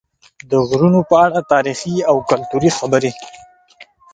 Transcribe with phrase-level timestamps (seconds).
[0.49, 3.11] د غرونو په اړه تاریخي او کلتوري خبرې